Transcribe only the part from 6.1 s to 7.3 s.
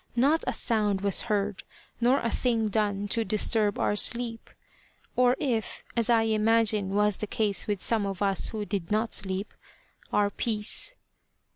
imagine was the